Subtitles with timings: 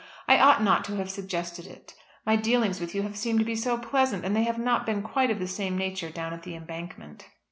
[0.27, 1.93] I ought not to have suggested it.
[2.25, 5.03] My dealings with you have seemed to be so pleasant, and they have not been
[5.03, 7.27] quite of the same nature down at 'The Embankment.'"